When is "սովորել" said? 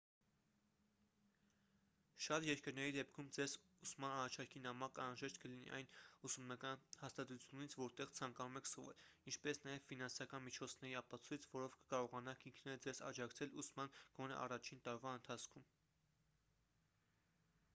8.71-9.29